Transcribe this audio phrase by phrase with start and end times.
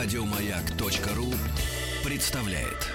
[0.00, 1.34] Радиомаяк.ру
[2.08, 2.86] представляет.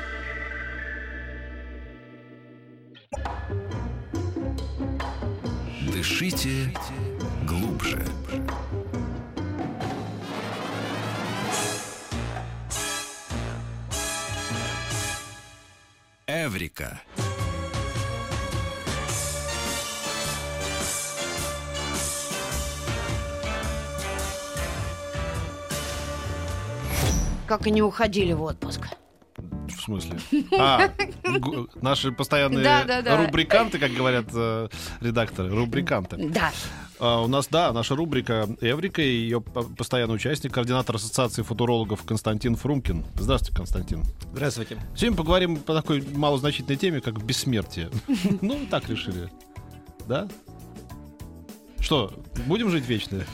[5.92, 6.74] Дышите
[7.46, 8.01] глубже.
[16.26, 17.02] Эврика.
[27.53, 28.81] Как они уходили в отпуск.
[29.38, 30.17] В смысле?
[30.57, 30.89] А,
[31.84, 33.16] наши постоянные Да, да, да.
[33.23, 34.70] рубриканты, как говорят э,
[35.02, 36.17] редакторы, рубриканты.
[36.31, 36.52] Да.
[36.99, 42.02] А, у нас, да, наша рубрика Эврика и ее по- постоянный участник, координатор Ассоциации футурологов
[42.05, 43.05] Константин Фрумкин.
[43.20, 44.04] Здравствуйте, Константин.
[44.34, 44.79] Здравствуйте.
[44.95, 47.91] Сегодня поговорим по такой малозначительной теме, как бессмертие.
[48.41, 49.29] Ну, так решили.
[50.07, 50.27] Да?
[51.79, 52.13] Что,
[52.48, 53.26] будем жить вечно?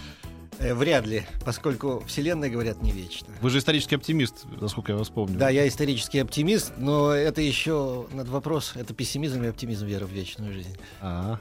[0.60, 3.30] Э, вряд ли, поскольку Вселенная, говорят, не вечна.
[3.42, 5.38] Вы же исторический оптимист, насколько я вас помню.
[5.38, 8.74] Да, я исторический оптимист, но это еще над вопрос.
[8.76, 10.78] Это пессимизм и оптимизм вера в вечную жизнь.
[11.02, 11.40] А,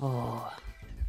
[0.00, 0.50] О.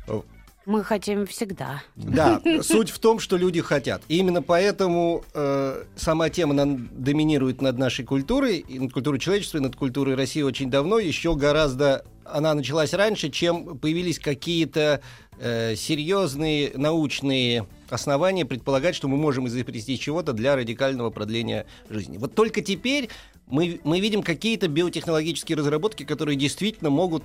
[0.07, 0.23] О.
[0.65, 1.81] Мы хотим всегда.
[1.95, 4.01] Да, суть в том, что люди хотят.
[4.09, 9.59] И именно поэтому э, сама тема над- доминирует над нашей культурой, и над культурой человечества,
[9.59, 10.99] и над культурой России очень давно.
[10.99, 15.01] Еще гораздо она началась раньше, чем появились какие-то
[15.39, 22.17] э, серьезные научные основания предполагать, что мы можем изобрести чего-то для радикального продления жизни.
[22.17, 23.09] Вот только теперь
[23.47, 27.23] мы, мы видим какие-то биотехнологические разработки, которые действительно могут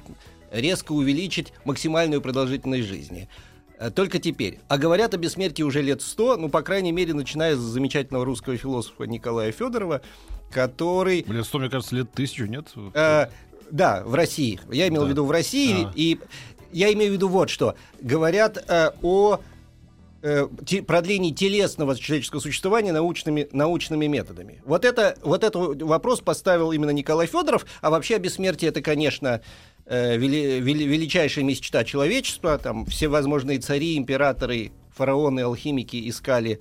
[0.52, 3.28] резко увеличить максимальную продолжительность жизни.
[3.78, 4.60] Э, Только теперь.
[4.68, 8.56] А говорят о бессмертии уже лет сто, ну, по крайней мере, начиная с замечательного русского
[8.56, 10.02] философа Николая Федорова,
[10.50, 11.24] который...
[11.27, 12.68] блин, сто, мне кажется, лет тысячу, нет?
[12.94, 13.27] э,
[13.72, 14.60] да, в России.
[14.70, 15.06] Я имел Да.
[15.06, 15.86] в виду в России.
[15.86, 15.92] А.
[15.96, 16.18] И
[16.73, 17.75] я имею в виду вот что.
[18.01, 19.41] Говорят э, о
[20.23, 20.47] э,
[20.87, 24.62] продлении телесного человеческого существования научными, научными методами.
[24.64, 29.41] Вот это, вот этот вопрос поставил именно Николай Федоров, а вообще о бессмертии это, конечно,
[29.86, 32.58] э, вели- вели- величайшая мечта человечества.
[32.58, 36.58] Там всевозможные цари, императоры, фараоны, алхимики искали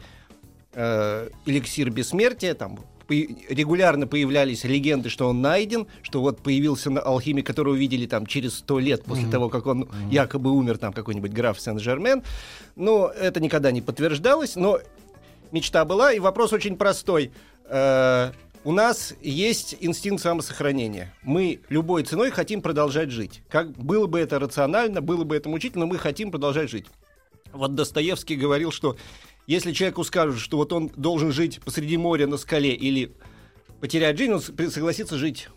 [0.74, 2.80] э, эликсир бессмертия, там
[3.12, 8.80] регулярно появлялись легенды, что он найден, что вот появился алхимик, которого увидели там через сто
[8.80, 12.24] лет после того, как он якобы умер, там какой-нибудь граф Сен-Жермен.
[12.76, 14.80] Но это никогда не подтверждалось, но
[15.52, 17.32] мечта была, и вопрос очень простой.
[17.66, 18.32] Э,
[18.64, 21.14] у нас есть инстинкт самосохранения.
[21.24, 23.42] Мы любой ценой хотим продолжать жить.
[23.50, 26.86] Как было бы это рационально, было бы это мучительно, мы хотим продолжать жить.
[27.54, 28.98] Вот Достоевский говорил, что
[29.52, 33.12] если человеку скажут, что вот он должен жить посреди моря на скале или
[33.82, 35.50] потерять жизнь, он согласится жить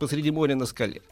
[0.00, 1.02] посреди моря на скале.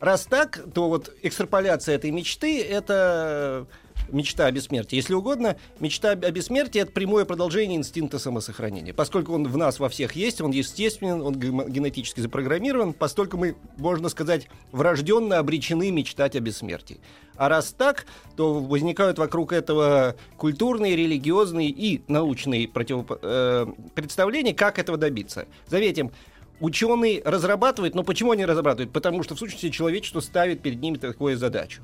[0.00, 3.66] Раз так, то вот экстраполяция этой мечты— это
[4.10, 4.94] мечта о бессмертии.
[4.94, 8.94] Если угодно, мечта о бессмертии— это прямое продолжение инстинкта самосохранения.
[8.94, 14.08] Поскольку он в нас во всех есть, он естественен, он генетически запрограммирован, постольку мы, можно
[14.08, 17.00] сказать, врожденно обречены мечтать о бессмертии.
[17.36, 24.78] А раз так, то возникают вокруг этого культурные, религиозные и научные противоп- э, представления, как
[24.78, 25.46] этого добиться.
[25.66, 26.12] Заметим,
[26.60, 28.92] ученые разрабатывают, но почему они разрабатывают?
[28.92, 31.82] Потому что в сущности человечество ставит перед ними такую задачу.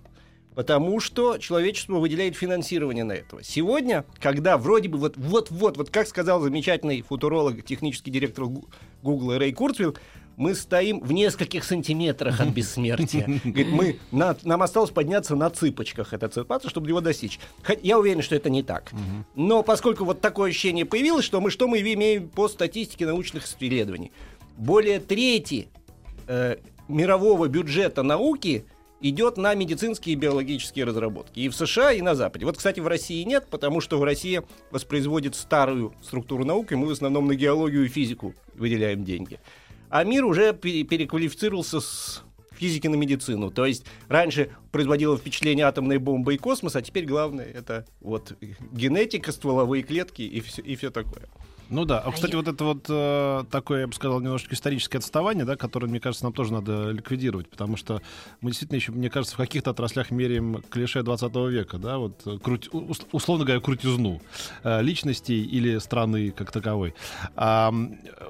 [0.55, 3.43] Потому что человечество выделяет финансирование на этого.
[3.43, 8.69] Сегодня, когда вроде бы вот вот вот вот как сказал замечательный футуролог, технический директор Гу-
[9.03, 9.97] Гугла Рэй Курцвилл,
[10.37, 13.25] мы стоим в нескольких сантиметрах от бессмертия.
[13.45, 17.41] Говорит, мы, на- нам осталось подняться на цыпочках это цепаться, чтобы его достичь.
[17.65, 18.93] Хоть я уверен, что это не так.
[19.34, 24.13] Но поскольку вот такое ощущение появилось, что мы что мы имеем по статистике научных исследований?
[24.56, 25.69] Более трети
[26.26, 26.56] э,
[26.88, 28.65] мирового бюджета науки
[29.00, 31.41] идет на медицинские и биологические разработки.
[31.41, 32.47] И в США, и на Западе.
[32.47, 36.91] Вот, кстати, в России нет, потому что в России воспроизводит старую структуру науки, мы в
[36.91, 39.41] основном на геологию и физику выделяем деньги.
[39.91, 42.22] А мир уже пере- переквалифицировался с
[42.53, 43.50] физики на медицину.
[43.50, 48.34] То есть раньше производило впечатление атомной бомбы и космос, а теперь главное это вот
[48.72, 51.24] генетика, стволовые клетки и все, и все такое.
[51.71, 51.99] Ну да.
[51.99, 55.45] А, А кстати, я- вот это вот э, такое, я бы сказал, немножечко историческое отставание,
[55.45, 58.03] да, которое, мне кажется, нам тоже надо ликвидировать, потому что
[58.41, 62.39] мы действительно еще, мне кажется, в каких-то отраслях меряем клише 20 века, да, вот э,
[62.43, 64.21] круть- ус- условно говоря, крутизну
[64.63, 66.95] э, личностей или страны как таковой.
[67.34, 67.72] А,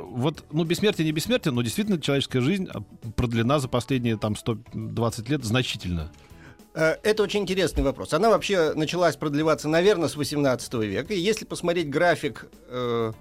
[0.00, 2.82] вот, ну, бессмертие не бессмертие, но действительно человеческая жизнь а,
[3.16, 6.10] продлена за последние там 120 лет значительно.
[6.74, 8.12] Э, Это очень интересный вопрос.
[8.14, 11.14] Она вообще началась продлеваться, наверное, с 18 века.
[11.14, 13.12] И если посмотреть график э,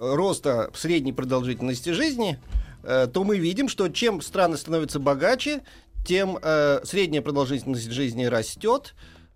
[0.00, 2.38] роста средней продолжительности жизни,
[2.82, 5.60] э, то мы видим, что чем страны становятся богаче,
[6.04, 8.94] тем э, средняя продолжительность жизни растет.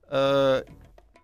[0.08, 0.64] Э,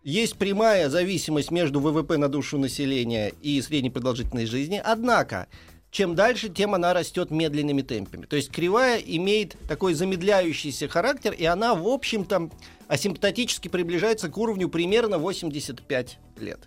[0.02, 4.80] есть прямая зависимость между ВВП на душу населения и средней продолжительностью жизни.
[4.82, 5.46] Однако,
[5.90, 8.26] чем дальше, тем она растет медленными темпами.
[8.26, 12.50] То есть кривая имеет такой замедляющийся характер, и она, в общем-то,
[12.88, 16.60] асимптотически приближается к уровню примерно 85 лет.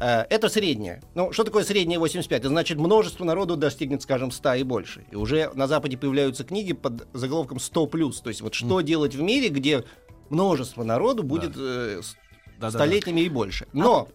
[0.00, 1.02] Э, Это среднее.
[1.14, 2.40] Ну, что такое среднее 85?
[2.40, 5.04] Это значит, множество народу достигнет, скажем, 100 и больше.
[5.10, 8.22] И уже на Западе появляются книги под заголовком 100+.
[8.22, 9.84] То есть вот что делать в мире, где
[10.30, 12.14] множество народу будет э, с-
[12.58, 12.70] Да-да-да.
[12.70, 13.66] столетиями и больше.
[13.72, 14.08] Но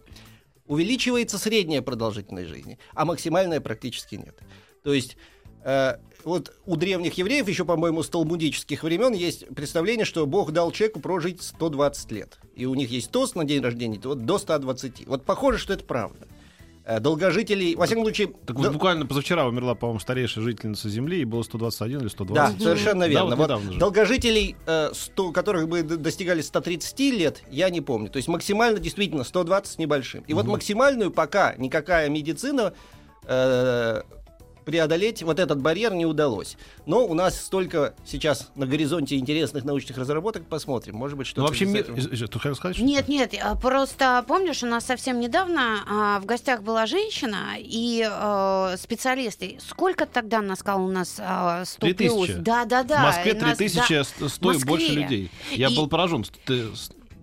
[0.66, 4.38] увеличивается средняя продолжительность жизни, а максимальная практически нет.
[4.82, 5.16] То есть
[5.64, 10.70] э, вот у древних евреев, еще, по-моему, с талмудических времен, есть представление, что Бог дал
[10.70, 12.38] человеку прожить 120 лет.
[12.54, 15.06] И у них есть тост на день рождения вот, до 120.
[15.06, 16.26] Вот похоже, что это правда.
[16.86, 18.28] Э, долгожителей, во всяком случае...
[18.46, 22.58] Так до- вот буквально позавчера умерла, по-моему, старейшая жительница Земли, и было 121 или 120.
[22.58, 23.24] Да, совершенно Да, верно.
[23.30, 23.78] вот Вот недавно же.
[23.78, 28.10] долгожителей, э, 100, которых бы достигали 130 лет, я не помню.
[28.10, 30.24] То есть максимально действительно 120 с небольшим.
[30.26, 32.74] И вот максимальную пока никакая медицина
[33.26, 34.02] э,
[34.64, 36.56] преодолеть вот этот барьер не удалось.
[36.86, 40.96] Но у нас столько сейчас на горизонте интересных научных разработок, посмотрим.
[40.96, 41.42] Может быть, что-то...
[41.42, 41.84] Ну, вообще, мир...
[41.84, 42.76] Ты хотел сказать?
[42.76, 42.88] что-то?
[42.88, 48.06] Нет, нет, а, просто помнишь, у нас совсем недавно а, в гостях была женщина и
[48.08, 49.58] э, специалисты.
[49.60, 51.96] Сколько тогда она сказала у нас а, 100 плюс?
[51.96, 52.32] 3000.
[52.40, 53.00] Да, да, да.
[53.00, 54.04] В Москве И нас- 3000
[54.40, 54.66] да.
[54.66, 55.30] больше людей.
[55.52, 56.24] Я И- был поражен.
[56.44, 56.64] Ты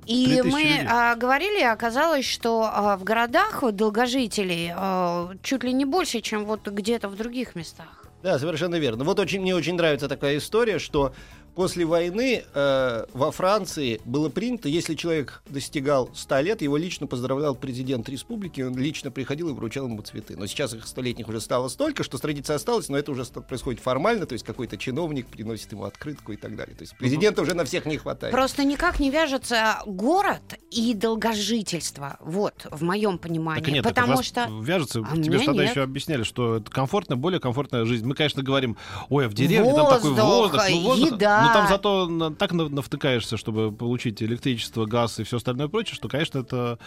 [0.08, 0.88] И 3000 мы людей.
[0.90, 6.46] а, говорили, оказалось, что а, в городах вот, долгожителей а, чуть ли не больше, чем
[6.46, 8.06] вот где-то в других местах.
[8.24, 9.04] Да, совершенно верно.
[9.04, 11.14] Вот очень, мне очень нравится такая история, что
[11.56, 17.56] после войны э, во Франции было принято, если человек достигал 100 лет, его лично поздравлял
[17.56, 20.36] президент республики, он лично приходил и вручал ему цветы.
[20.38, 24.26] Но сейчас их столетних уже стало столько, что традиция осталась, но это уже происходит формально,
[24.26, 26.76] то есть какой-то чиновник приносит ему открытку и так далее.
[26.76, 28.32] То есть президента уже на всех не хватает.
[28.34, 32.18] Просто никак не вяжется город и долгожительство.
[32.22, 33.64] Вот, в моем понимании.
[33.64, 34.48] Так нет, Потому раз что...
[34.62, 35.04] вяжется.
[35.10, 35.72] А Тебе тогда нет.
[35.72, 38.06] еще объясняли, что это комфортная, более комфортная жизнь.
[38.06, 38.78] Мы, конечно, говорим,
[39.10, 41.41] ой, а в деревне там такой Воздух, воздух, ну, воздух, еда.
[41.48, 45.96] Ну там зато на- так на- навтыкаешься, чтобы получить электричество, газ и все остальное прочее,
[45.96, 46.80] что, конечно, это...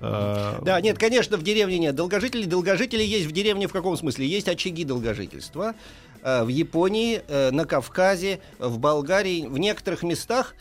[0.00, 1.94] э, Да, нет, конечно, в деревне нет.
[1.94, 4.26] Долгожители, долгожители есть в деревне в каком смысле?
[4.26, 5.74] Есть очаги долгожительства.
[6.22, 10.54] Э, В Японии, э, на Кавказе, в Болгарии, в некоторых местах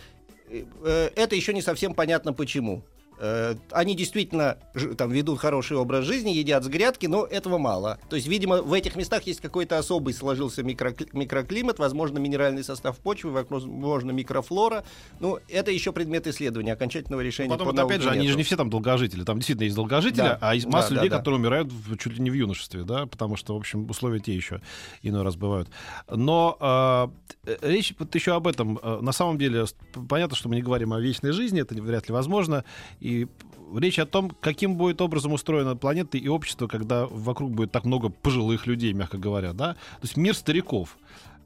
[0.49, 2.81] это еще не совсем понятно почему.
[3.19, 4.57] Э, Они действительно
[4.97, 7.97] там ведут хороший образ жизни, едят с грядки, но этого мало.
[8.09, 12.97] То есть, видимо, в этих местах есть какой-то особый сложился микрокли- микроклимат, возможно, минеральный состав
[12.99, 14.83] почвы, возможно, микрофлора.
[15.19, 17.49] Ну, это еще предмет исследования, окончательного решения.
[17.49, 18.37] Потом, по вот, опять же, науке они же нету.
[18.37, 19.23] не все там долгожители.
[19.23, 20.37] Там действительно есть долгожители, Да.
[20.41, 21.17] а есть масса да, людей, да.
[21.17, 24.33] которые умирают в- чуть ли не в юношестве, да, потому что, в общем, условия те
[24.35, 24.61] еще
[25.01, 25.69] иной раз бывают.
[26.09, 27.11] Но
[27.45, 28.79] э, речь вот еще об этом.
[28.81, 29.65] Э, На самом деле,
[30.09, 32.63] понятно, что мы не говорим о вечной жизни, это вряд ли возможно.
[33.07, 33.25] И
[33.73, 38.09] речь о том, каким будет образом устроена планета и общество, когда вокруг будет так много
[38.09, 39.75] пожилых людей, мягко говоря, да.
[39.75, 40.97] То есть мир стариков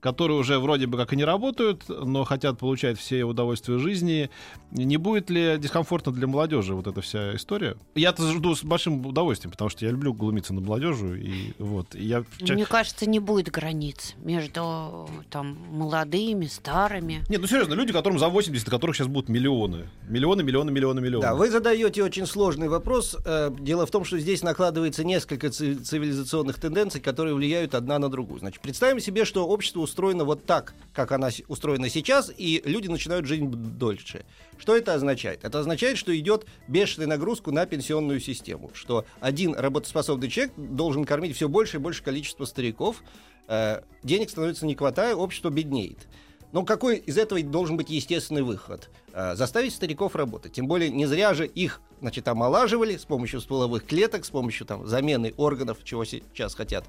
[0.01, 4.29] которые уже вроде бы как и не работают, но хотят получать все удовольствия жизни.
[4.71, 7.77] Не будет ли дискомфортно для молодежи вот эта вся история?
[7.95, 11.21] Я-то жду с большим удовольствием, потому что я люблю глумиться над молодежью.
[11.21, 12.23] И вот, и я...
[12.41, 17.23] Мне кажется, не будет границ между там молодыми, старыми.
[17.29, 19.87] Нет, ну серьезно, люди, которым за 80, которых сейчас будут миллионы.
[20.09, 21.21] Миллионы, миллионы, миллионы, миллионы.
[21.21, 23.15] Да, вы задаете очень сложный вопрос.
[23.23, 28.09] Э, Дело в том, что здесь накладывается несколько ци- цивилизационных тенденций, которые влияют одна на
[28.09, 28.39] другую.
[28.39, 33.25] Значит, представим себе, что общество устроено вот так, как она устроена сейчас, и люди начинают
[33.25, 34.25] жить дольше.
[34.57, 35.43] Что это означает?
[35.43, 41.35] Это означает, что идет бешеная нагрузка на пенсионную систему, что один работоспособный человек должен кормить
[41.35, 43.03] все больше и больше количество стариков,
[43.47, 46.07] э, денег становится не хватает, общество беднеет.
[46.53, 48.89] Но какой из этого должен быть естественный выход?
[49.13, 50.53] Э, Заставить стариков работать.
[50.53, 54.87] Тем более не зря же их значит, омолаживали с помощью стволовых клеток, с помощью там,
[54.87, 56.85] замены органов, чего сейчас хотят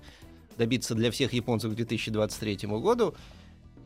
[0.57, 3.15] добиться для всех японцев к 2023 году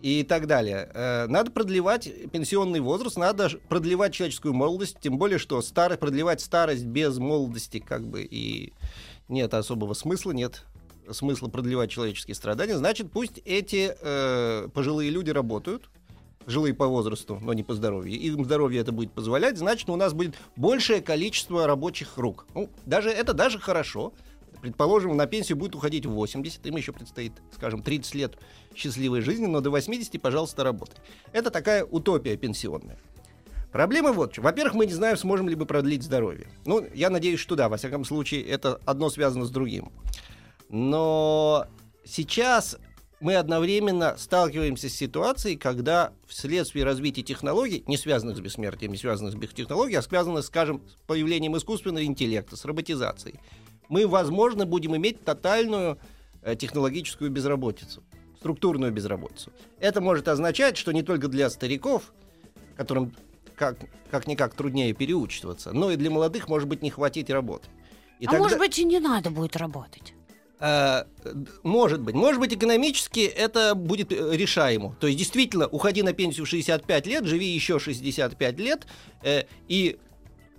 [0.02, 0.90] и так далее.
[0.94, 6.84] Э, Надо продлевать пенсионный возраст, надо продлевать человеческую молодость, тем более, что старость, продлевать старость
[6.84, 8.72] без молодости как бы и
[9.28, 10.64] нет особого смысла, нет
[11.10, 15.88] смысла продлевать человеческие страдания, значит, пусть эти э, пожилые люди работают,
[16.46, 18.18] жилые по возрасту, но не по здоровью.
[18.18, 22.46] Им здоровье это будет позволять, значит, у нас будет большее количество рабочих рук.
[22.54, 24.12] Ну, даже, это даже хорошо.
[24.60, 28.38] Предположим, на пенсию будет уходить в 80, им еще предстоит, скажем, 30 лет
[28.74, 30.96] счастливой жизни, но до 80, пожалуйста, работай.
[31.32, 32.98] Это такая утопия пенсионная.
[33.72, 34.38] Проблема вот.
[34.38, 36.48] Во-первых, мы не знаем, сможем ли мы продлить здоровье.
[36.64, 37.68] Ну, я надеюсь, что да.
[37.68, 39.92] Во всяком случае, это одно связано с другим.
[40.70, 41.66] Но
[42.04, 42.78] сейчас
[43.20, 49.32] мы одновременно сталкиваемся с ситуацией, когда вследствие развития технологий, не связанных с бессмертием, не связанных
[49.32, 53.40] с биотехнологией, а связанных, скажем, с появлением искусственного интеллекта, с роботизацией,
[53.88, 55.98] мы, возможно, будем иметь тотальную
[56.42, 58.02] э, технологическую безработицу,
[58.38, 59.52] структурную безработицу.
[59.80, 62.12] Это может означать, что не только для стариков,
[62.76, 63.12] которым
[63.54, 63.78] как,
[64.10, 67.68] как-никак труднее переучиваться, но и для молодых, может быть, не хватить работы.
[68.18, 68.42] И а тогда...
[68.42, 70.14] может быть, и не надо будет работать.
[70.58, 71.04] Э,
[71.62, 72.14] может быть.
[72.14, 74.96] Может быть, экономически это будет э, решаемо.
[75.00, 78.86] То есть, действительно, уходи на пенсию в 65 лет, живи еще 65 лет,
[79.22, 79.98] э, и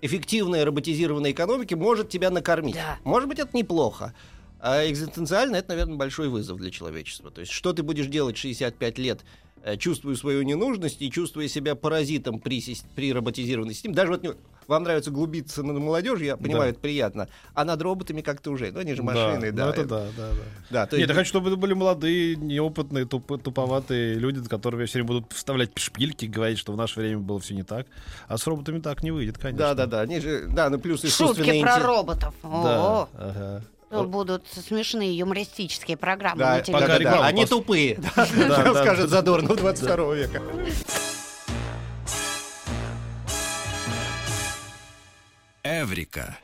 [0.02, 2.76] эффективная роботизированная экономика может тебя накормить.
[2.76, 2.98] Да.
[3.04, 4.14] Может быть, это неплохо.
[4.60, 7.32] А экзистенциально это, наверное, большой вызов для человечества.
[7.32, 9.24] То есть, что ты будешь делать 65 лет
[9.68, 12.64] Э, чувствую свою ненужность и чувствую себя паразитом при,
[12.96, 13.96] при роботизированной системе.
[13.96, 14.38] Даже вот
[14.68, 16.70] вам нравится глубиться на молодежь, я понимаю, да.
[16.70, 17.28] это приятно.
[17.54, 19.58] А над роботами как-то уже, ну они же машины, да.
[19.58, 19.66] да.
[19.66, 20.34] Ну, это да, да, да.
[20.70, 21.10] да то Нет, есть...
[21.10, 25.78] я хочу, чтобы это были молодые, неопытные, туп, туповатые люди, которые все время будут вставлять
[25.78, 27.88] шпильки, говорить, что в наше время было все не так.
[28.30, 29.60] А с роботами так не выйдет, конечно.
[29.60, 30.02] Да, да, да.
[30.02, 32.34] Они же, да, ну плюс Шутки про роботов.
[32.42, 33.64] Да, ага.
[33.90, 37.04] Будут смешные юмористические программы да, на телевизоре.
[37.06, 37.26] Да, да, да.
[37.28, 40.42] Они тупые, скажет Задорнов 22 века.
[45.64, 46.38] Эврика.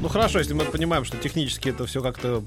[0.00, 2.42] Ну хорошо, если мы понимаем, что технически это все как-то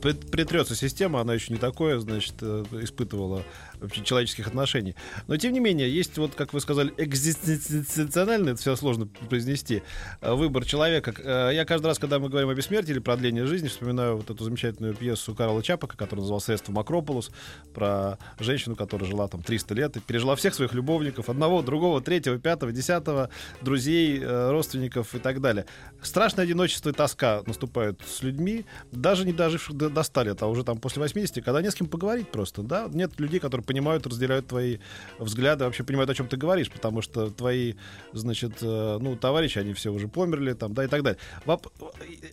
[0.00, 3.42] притрется система, она еще не такое, значит, э, испытывала
[3.80, 4.94] вообще человеческих отношений.
[5.26, 9.82] Но тем не менее, есть вот, как вы сказали, экзистенциональный, это все сложно произнести,
[10.20, 11.14] э, выбор человека.
[11.18, 14.44] Э, я каждый раз, когда мы говорим о бессмертии или продлении жизни, вспоминаю вот эту
[14.44, 17.30] замечательную пьесу Карла Чапака, которая называлась «Средство Макрополус»,
[17.74, 22.38] про женщину, которая жила там 300 лет и пережила всех своих любовников, одного, другого, третьего,
[22.38, 25.66] пятого, десятого, друзей, родственников и так далее.
[26.02, 30.46] Страшное одиночество и тоска наступают с людьми, даже не доживших до, до 100 лет, а
[30.46, 34.04] уже там после 80, когда не с кем поговорить просто, да, нет людей, которые понимают,
[34.04, 34.78] разделяют твои
[35.20, 37.74] взгляды, вообще понимают, о чем ты говоришь, потому что твои,
[38.12, 41.20] значит, э, ну, товарищи, они все уже померли, там, да, и так далее.
[41.44, 41.68] Воп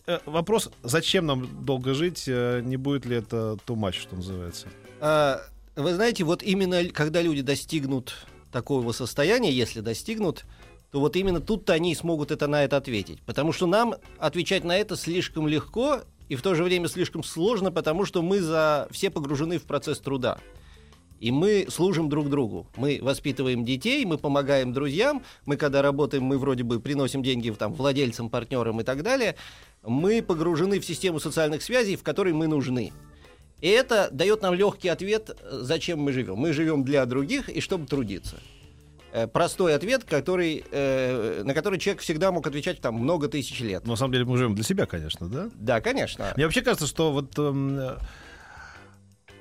[0.06, 4.66] э, вопрос, зачем нам долго жить, э, не будет ли это too much, что называется?
[5.00, 5.40] А,
[5.76, 10.44] вы знаете, вот именно когда люди достигнут такого состояния, если достигнут,
[10.90, 13.20] то вот именно тут-то они смогут это на это ответить.
[13.22, 17.70] Потому что нам отвечать на это слишком легко и в то же время слишком сложно,
[17.70, 20.38] потому что мы за все погружены в процесс труда.
[21.20, 22.66] И мы служим друг другу.
[22.76, 25.22] Мы воспитываем детей, мы помогаем друзьям.
[25.46, 29.34] Мы, когда работаем, мы вроде бы приносим деньги там, владельцам, партнерам и так далее.
[29.82, 32.92] Мы погружены в систему социальных связей, в которой мы нужны.
[33.60, 36.36] И это дает нам легкий ответ, зачем мы живем.
[36.36, 38.36] Мы живем для других и чтобы трудиться.
[39.10, 43.84] Э, простой ответ, который, э, на который человек всегда мог отвечать там много тысяч лет.
[43.84, 45.50] Но на самом деле мы живем для себя, конечно, да?
[45.54, 46.32] Да, конечно.
[46.36, 47.96] Мне вообще кажется, что вот э,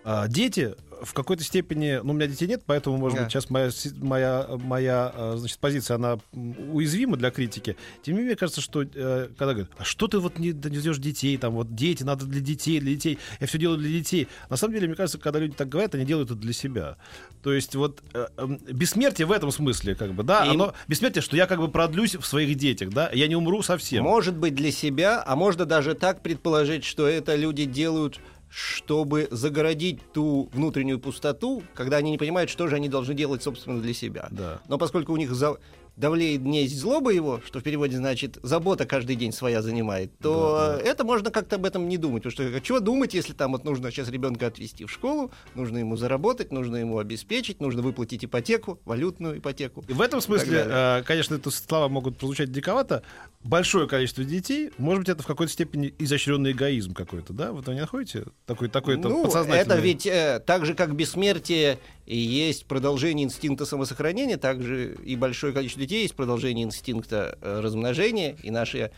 [0.05, 3.24] э, дети в какой-то степени, ну, у меня детей нет, поэтому, может да.
[3.24, 7.77] быть, сейчас моя, моя, моя э, значит, позиция, она уязвима для критики.
[8.01, 10.98] Тем не менее, мне кажется, что э, когда говорят, а что ты вот не довезешь
[10.98, 14.27] детей, там, вот дети, надо для детей, для детей, я все делаю для детей.
[14.50, 16.98] На самом деле, мне кажется, когда люди так говорят, они делают это для себя.
[17.44, 20.50] То есть вот э, э, бессмертие в этом смысле, как бы, да, И...
[20.50, 24.04] оно, бессмертие, что я как бы продлюсь в своих детях, да, я не умру совсем.
[24.04, 30.00] Может быть, для себя, а можно даже так предположить, что это люди делают чтобы загородить
[30.13, 34.27] ту внутреннюю пустоту, когда они не понимают, что же они должны делать, собственно, для себя.
[34.32, 34.62] Да.
[34.68, 35.58] Но поскольку у них за
[35.98, 40.77] давлеет днесь злоба его, что в переводе значит забота каждый день своя занимает, то да,
[40.77, 40.89] да.
[40.89, 42.24] это можно как-то об этом не думать.
[42.24, 45.98] Потому что чего думать, если там вот нужно сейчас ребенка отвезти в школу, нужно ему
[45.98, 49.84] заработать, нужно ему обеспечить, нужно выплатить ипотеку, валютную ипотеку.
[49.88, 53.01] И в этом смысле, э, конечно, это слова могут прозвучать диковато.
[53.44, 57.51] Большое количество детей, может быть, это в какой-то степени изощренный эгоизм какой-то, да?
[57.51, 59.62] Вот вы не находите такой такой ну, подсознательный?
[59.62, 65.52] Это ведь э, так же, как бессмертие и есть продолжение инстинкта самосохранения, также и большое
[65.52, 68.92] количество детей есть продолжение инстинкта э, размножения, и наша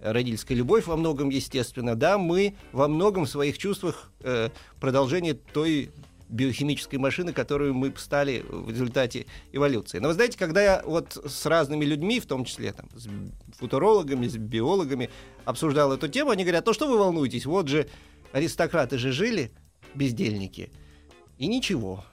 [0.00, 4.48] родительская любовь во многом, естественно, да, мы во многом в своих чувствах э,
[4.80, 5.90] продолжение той
[6.30, 9.98] биохимической машины, которую мы стали в результате эволюции.
[9.98, 13.06] Но вы знаете, когда я вот с разными людьми, в том числе там, с
[13.58, 15.10] футурологами, с биологами,
[15.44, 17.88] обсуждал эту тему, они говорят, то что вы волнуетесь, вот же
[18.32, 19.52] аристократы же жили,
[19.94, 20.70] бездельники,
[21.36, 22.04] и ничего.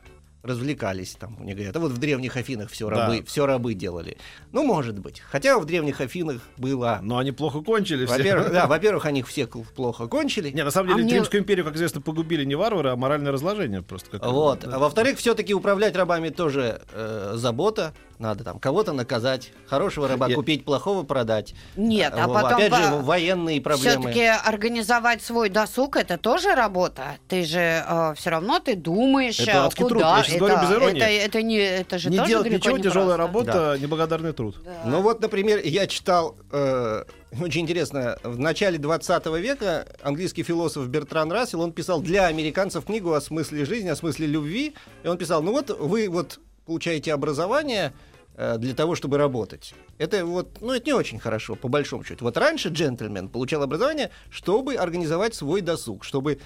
[0.44, 2.96] Развлекались там, мне говорят, а вот в древних Афинах все Да.
[3.08, 4.18] рабы, все рабы делали.
[4.52, 5.20] Ну, может быть.
[5.22, 7.00] Хотя в древних Афинах было...
[7.02, 8.18] Но они плохо кончили все.
[8.18, 10.50] Во-первых, да, во-первых, они все плохо кончили.
[10.50, 13.32] Не, на самом А деле, мне- Римскую империю, как известно, погубили не варвары, а моральное
[13.32, 14.10] разложение просто.
[14.12, 14.62] Как Вот.
[14.62, 14.76] Да.
[14.76, 17.94] А во-вторых, все-таки управлять рабами тоже э, забота.
[18.20, 21.56] Надо там кого-то наказать, хорошего раба Я- купить, плохого продать.
[21.76, 24.12] Нет, а В- потом Опять же, военные проблемы.
[24.12, 27.18] Все-таки организовать свой досуг это тоже работа.
[27.28, 27.84] Ты же
[28.16, 30.04] все равно ты думаешь, Это э, адский труд.
[30.32, 31.02] Сейчас это, говорю без иронии.
[31.02, 33.52] это, это не, это же не тоже делать ничего, не тяжелая просто.
[33.52, 34.58] работа, неблагодарный труд.
[34.64, 34.82] Да.
[34.86, 37.04] Ну вот, например, я читал, э,
[37.42, 43.14] очень интересно, в начале 20 века английский философ Бертран Рассел, он писал для американцев книгу
[43.14, 44.76] о смысле жизни, о смысле любви.
[45.04, 47.94] И он писал, ну вот вы вот получаете образование
[48.36, 49.74] э, для того, чтобы работать.
[49.98, 52.26] Это вот, ну это не очень хорошо, по большому счету.
[52.26, 56.40] Вот раньше джентльмен получал образование, чтобы организовать свой досуг, чтобы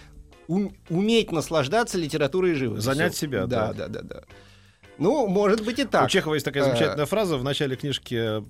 [0.48, 2.94] ум- уметь наслаждаться литературой живописью.
[2.94, 3.88] Занять себя, Да, да.
[3.88, 4.22] да, да, да.
[4.98, 6.06] Ну, может быть и так.
[6.06, 8.42] У Чехова есть такая Э, замечательная фраза в начале книжки э,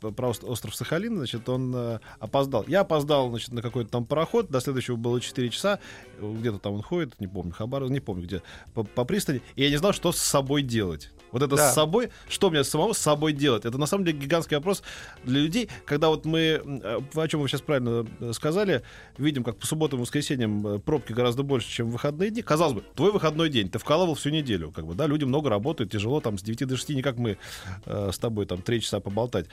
[0.00, 1.16] про ос- остров Сахалин.
[1.18, 2.64] Значит, он э, опоздал.
[2.66, 4.48] Я опоздал, значит, на какой-то там пароход.
[4.48, 5.78] До следующего было 4 часа.
[6.20, 9.42] Где-то там он ходит, не помню, Хабар, не помню где, по, по пристани.
[9.56, 11.10] И я не знал, что с собой делать.
[11.32, 11.70] Вот это Да.
[11.70, 13.64] с собой, что мне самому с собой делать?
[13.64, 14.82] Это на самом деле гигантский вопрос
[15.24, 18.82] для людей, когда вот мы, э, о чем вы сейчас правильно э, сказали,
[19.18, 22.42] видим, как по субботам и воскресеньям э, пробки гораздо больше, чем в выходные дни.
[22.42, 25.92] Казалось бы, твой выходной день, ты вкалывал всю неделю, как бы, да, люди много работают,
[25.92, 27.38] тяжело, там, с 9 до 6, не как мы
[27.86, 29.46] э, с тобой, там, 3 часа поболтать.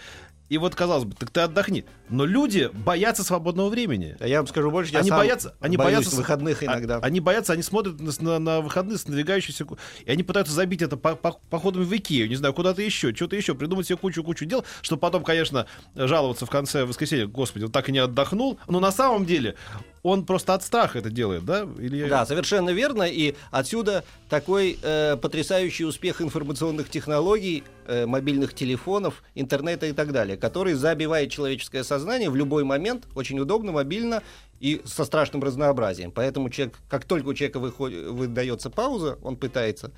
[0.48, 1.86] И вот, казалось бы, так ты отдохни.
[2.08, 4.16] Но люди боятся свободного времени.
[4.20, 7.00] А Я вам скажу больше, я Они сам боятся- они боятся выходных А- иногда.
[7.00, 9.66] Они боятся, они смотрят на, на- на выходные с надвигающейся...
[10.06, 13.36] И они пытаются забить это по- по- походами в Икею, не знаю, куда-то еще, что-то
[13.36, 17.90] еще, придумать себе кучу-кучу дел, чтобы потом, конечно, жаловаться в конце воскресенья, господи, он так
[17.90, 18.60] и не отдохнул.
[18.68, 19.56] Но на самом деле
[20.04, 21.68] он просто от страха это делает, да?
[21.80, 22.08] Или...
[22.08, 23.04] Да, совершенно верно.
[23.04, 30.38] И отсюда такой э, потрясающий успех информационных технологий, э, мобильных телефонов, интернета и так далее,
[30.38, 34.22] который забивает человеческое сознание в любой момент, очень удобно, мобильно
[34.60, 36.12] и со страшным разнообразием.
[36.12, 39.92] Поэтому человек, как только у человека выходит, выдается пауза, он пытается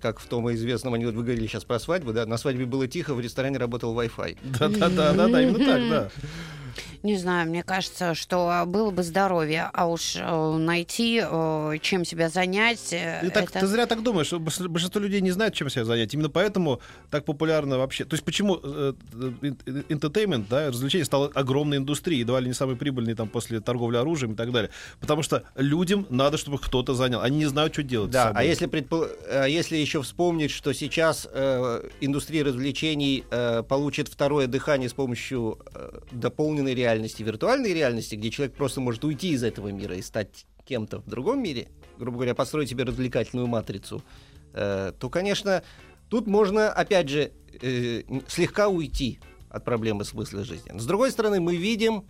[0.00, 3.14] как в том известном анекдоте, вы говорили сейчас про свадьбу, да, на свадьбе было тихо,
[3.14, 4.38] в ресторане работал Wi-Fi.
[4.58, 6.10] Да-да-да, именно так, да.
[7.02, 12.28] Не знаю, мне кажется, что было бы здоровье, а уж э, найти, э, чем себя
[12.28, 13.60] занять, э, Ты, так, это...
[13.60, 14.32] ты зря так думаешь.
[14.32, 16.12] Большинство людей не знают, чем себя занять.
[16.14, 16.80] Именно поэтому
[17.10, 18.04] так популярно вообще.
[18.04, 19.52] То есть почему э, э,
[19.88, 24.32] entertainment, да, развлечение стало огромной индустрией, едва ли не самой прибыльной там после торговли оружием
[24.32, 24.70] и так далее.
[25.00, 27.20] Потому что людям надо, чтобы кто-то занял.
[27.20, 28.10] Они не знают, что делать.
[28.10, 28.42] с Да, собой.
[28.42, 34.46] а если, предпо- а если еще вспомнить, что сейчас э, индустрия развлечений э, получит второе
[34.46, 39.68] дыхание с помощью э, дополненной реальности, виртуальной реальности, где человек просто может уйти из этого
[39.68, 44.02] мира и стать кем-то в другом мире, грубо говоря, построить себе развлекательную матрицу,
[44.52, 45.62] э, то, конечно,
[46.08, 49.18] тут можно, опять же, э, слегка уйти
[49.50, 50.70] от проблемы смысла жизни.
[50.72, 52.04] Но, с другой стороны, мы видим,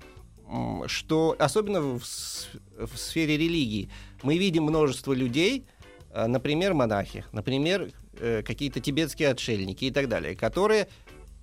[0.87, 3.91] что, особенно в, в сфере религии,
[4.23, 5.67] мы видим множество людей,
[6.11, 10.89] а, например, монахи, например, э, какие-то тибетские отшельники и так далее, которые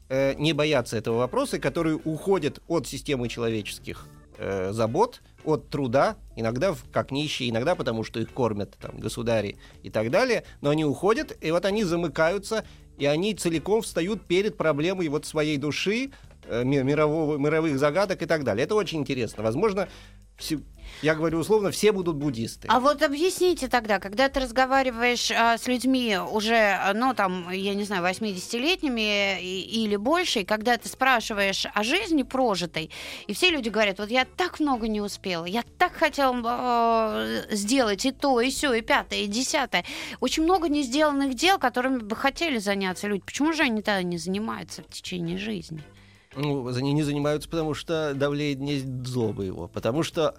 [0.10, 6.16] э, не боятся этого вопроса, и которые уходят от системы человеческих э, забот, от труда,
[6.36, 10.72] иногда в- как нищие, иногда потому, что их кормят там, государи и так далее, но
[10.72, 12.66] они уходят, и вот они замыкаются,
[12.98, 16.12] и они целиком встают перед проблемой вот своей души,
[16.48, 18.64] э, ми- мирового, мировых загадок и так далее.
[18.66, 19.44] Это очень интересно.
[19.44, 19.88] Возможно,
[20.38, 20.60] все-
[21.02, 22.68] я говорю условно, все будут буддисты.
[22.72, 27.74] А вот объясните тогда, когда ты разговариваешь а, с людьми уже, а, ну, там, я
[27.74, 32.92] не знаю, 80-летними и- или больше, и когда ты спрашиваешь о жизни прожитой,
[33.28, 38.06] и все люди говорят, вот я так много не успела, я так хотела э, сделать
[38.06, 39.84] и то, и все, и пятое, и десятое.
[40.22, 43.24] Очень много не сделанных дел, которыми бы хотели заняться люди.
[43.26, 45.84] Почему же они тогда не занимаются в течение жизни?
[46.36, 49.68] Ну, они не занимаются, потому что давлеет не злоба его.
[49.68, 50.36] Потому что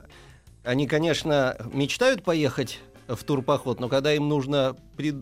[0.63, 4.77] они, конечно, мечтают поехать в турпоход, но когда им нужно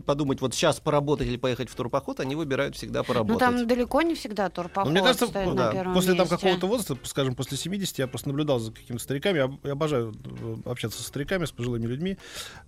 [0.06, 3.38] подумать, вот сейчас поработать или поехать в турпоход, они выбирают всегда Ну, поработать.
[3.40, 6.20] там далеко не всегда Ну, турпоход мне кажется, стоит ну, на да, первом после там
[6.20, 6.36] месте.
[6.36, 9.38] какого-то возраста, скажем, после 70, я просто наблюдал за какими-то стариками.
[9.38, 12.16] Я, я обожаю э, общаться со стариками, с пожилыми людьми,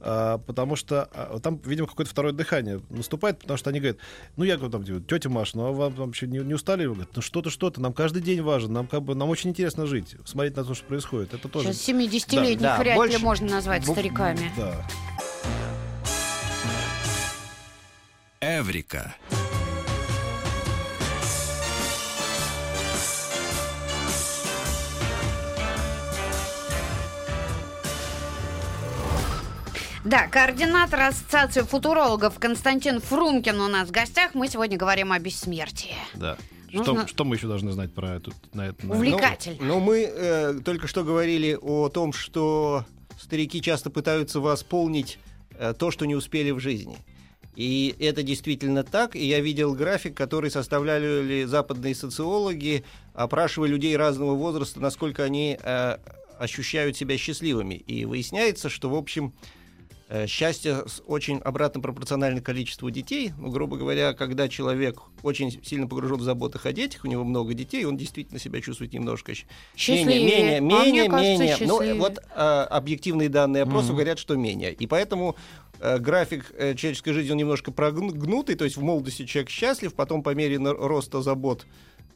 [0.00, 3.98] а, потому что а, там, видимо, какое-то второе дыхание наступает, потому что они говорят,
[4.36, 6.86] ну, я говорю, там, типа, тетя Маша, ну, а вам там вообще не, не устали?
[6.86, 9.86] Вы говорят, ну, что-то, что-то, нам каждый день важен, нам как бы, нам очень интересно
[9.86, 11.34] жить, смотреть на то, что происходит.
[11.34, 11.72] Это тоже...
[11.72, 14.50] Сейчас 70-летних Да, да, вряд больше- ли можно назвать стариками.
[14.56, 14.84] Да.
[18.46, 19.12] Эврика.
[30.04, 34.34] Да, координатор Ассоциации футурологов Константин Фрумкин у нас в гостях.
[34.34, 35.96] Мы сегодня говорим о бессмертии.
[36.14, 36.36] Да.
[36.72, 38.86] Нужно- Что, что мы еще должны знать про эту на это?
[38.86, 39.56] Увлекательно.
[39.60, 42.84] Ну, ну, мы э, только что говорили о том, что
[43.20, 45.18] старики часто пытаются восполнить
[45.58, 46.98] э, то, что не успели в жизни.
[47.56, 49.16] И это действительно так.
[49.16, 55.96] И я видел график, который составляли западные социологи, опрашивая людей разного возраста, насколько они э,
[56.38, 57.74] ощущают себя счастливыми.
[57.74, 59.32] И выясняется, что, в общем,
[60.26, 63.32] счастье с- очень обратно пропорционально количеству детей.
[63.38, 67.54] Ну, грубо говоря, когда человек очень сильно погружен в заботах о детях, у него много
[67.54, 69.32] детей, он действительно себя чувствует немножко
[69.76, 70.20] Счастливее.
[70.20, 71.56] Менее, А менее, менее, кажется, менее.
[71.66, 73.96] Ну, вот а, объективные данные опроса Мгм.
[73.96, 74.72] говорят, что менее.
[74.72, 75.34] И поэтому
[75.80, 80.22] э, график э, человеческой жизни он немножко прогнутый, то есть в молодости человек счастлив, потом
[80.22, 81.66] по мере роста забот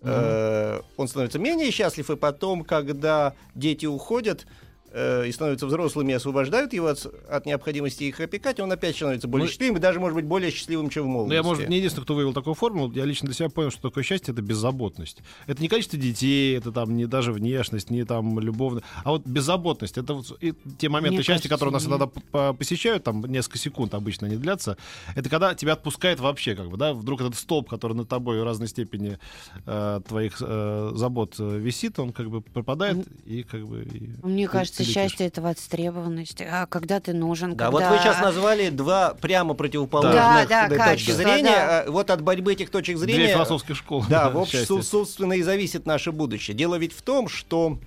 [0.02, 4.46] э, он становится менее счастлив, и потом, когда дети уходят
[4.92, 9.28] э, и становятся взрослыми, и освобождают его от, от необходимости их опекать, он опять становится
[9.28, 11.34] более Ну, счастливым, и даже, может быть, более счастливым, чем в Ну, молодости.
[11.36, 12.92] я, может, не единственный, кто вывел такую формулу.
[12.92, 15.18] Я лично для себя понял, что такое счастье— это беззаботность.
[15.46, 19.98] Это не количество детей, это там не даже внешность, не там любовность, а вот беззаботность.
[19.98, 23.58] Это вот и те моменты Мне счастья, кажется, которые нас иногда по- посещают, там несколько
[23.58, 24.76] секунд обычно они длятся.
[25.14, 28.44] Это когда тебя отпускает вообще, как бы, да, вдруг этот столб, который над тобой в
[28.44, 29.18] разной степени
[29.66, 33.82] э, твоих э, забот э, висит, он как бы пропадает и как бы...
[33.82, 34.94] и Мне кажется, летишь.
[34.94, 36.40] счастье это востребованность.
[36.42, 37.88] А когда ты нужен, Да, когда...
[37.90, 41.42] вот вы сейчас назвали два прямо противоположных Да, да, точки качества, зрения.
[41.44, 41.80] да.
[41.86, 44.04] А Вот от борьбы этих точек Две зрения философских школы.
[44.08, 46.56] Да, в общем, собственно, и зависит наше будущее.
[46.56, 47.78] Дело ведь в том, что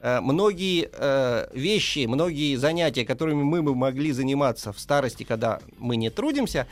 [0.00, 5.96] э, многие э, вещи, многие занятия, которыми мы бы могли заниматься в старости, когда мы
[5.96, 6.66] не трудимся,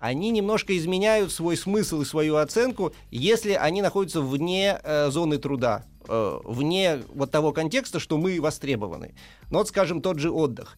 [0.00, 5.84] они немножко изменяют свой смысл и свою оценку, если они находятся вне э, зоны труда,
[6.06, 9.14] э, вне вот того контекста, что мы востребованы.
[9.50, 10.76] Ну вот, скажем, тот же отдых.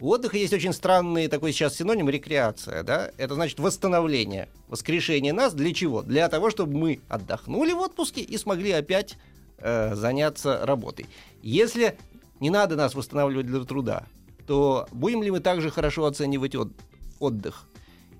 [0.00, 3.10] У отдыха есть очень странный такой сейчас синоним рекреация, да?
[3.16, 6.02] Это значит восстановление, воскрешение нас для чего?
[6.02, 9.16] Для того, чтобы мы отдохнули в отпуске и смогли опять
[9.58, 11.06] э, заняться работой.
[11.42, 11.98] Если
[12.38, 14.04] не надо нас восстанавливать для труда,
[14.46, 16.72] то будем ли мы также хорошо оценивать от-
[17.18, 17.66] отдых?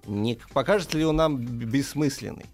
[0.07, 2.47] Не покажется ли он нам бессмысленный?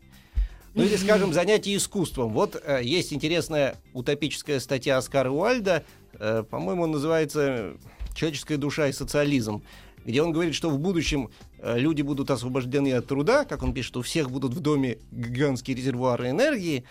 [0.75, 2.33] Ну или, скажем, занятие искусством.
[2.33, 5.85] Вот э, есть интересная утопическая статья Оскара Уальда,
[6.15, 7.75] э, по-моему, называется
[8.17, 9.63] «Человеческая душа и социализм»,
[10.05, 13.97] где он говорит, что в будущем э, люди будут освобождены от труда, как он пишет,
[13.97, 16.85] у всех будут в доме гигантские резервуары энергии,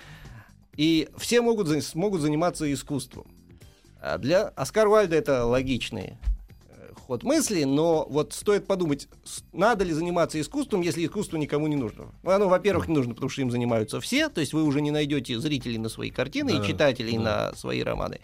[0.78, 3.28] и все могут, смогут заниматься искусством.
[4.02, 6.33] А для Оскара Уальда это логичный э,
[7.04, 9.08] ход мысли, но вот стоит подумать,
[9.52, 12.06] надо ли заниматься искусством, если искусство никому не нужно.
[12.24, 14.92] Ну, Оно, во-первых, не нужно, потому что им занимаются все, то есть вы уже не
[14.92, 17.24] найдете зрителей на свои картины Да, и читателей да.
[17.52, 18.20] на свои романы.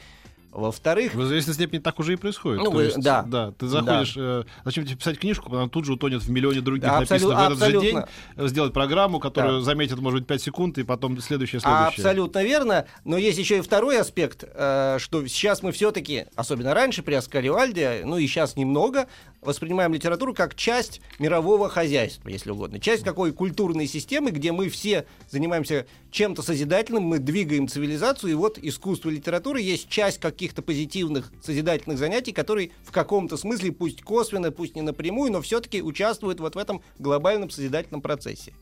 [0.52, 2.64] Во-вторых, В известной степени так уже и происходит.
[2.64, 3.22] Ну, вы- есть, да.
[3.22, 3.52] да.
[3.52, 7.00] Ты заходишь, э, зачем тебе писать книжку, она тут же утонет в миллионе других Да,
[7.00, 9.66] написанных абсолю- в этот же день, сделать программу, которую Да.
[9.66, 11.88] заметит, может быть, 5 секунд, и потом следующее, следующее.
[11.88, 12.86] Абсолютно верно.
[13.06, 17.52] Но есть еще и второй аспект, э, что сейчас мы все-таки, особенно раньше при Оскаре
[17.52, 19.08] Уальде, ну и сейчас немного,
[19.42, 22.80] воспринимаем литературу как часть мирового хозяйства, если угодно.
[22.80, 28.58] Часть какой культурной системы, где мы все занимаемся чем-то созидательным, мы двигаем цивилизацию, и вот
[28.58, 34.52] искусство и литература есть часть каких-то позитивных созидательных занятий, которые в каком-то смысле, пусть косвенно,
[34.52, 38.54] пусть не напрямую, но все-таки участвуют вот в этом глобальном созидательном процессе.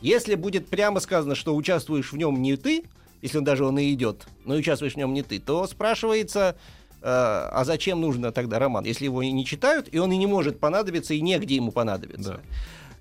[0.00, 2.82] Если будет прямо сказано, что участвуешь в нем не ты,
[3.22, 6.56] если он даже он и идет, но участвуешь в нем не ты, то спрашивается,
[6.94, 10.26] э, а зачем нужно тогда роман, если его и не читают, и он и не
[10.26, 12.30] может понадобиться, и негде ему понадобиться.
[12.32, 12.40] Да.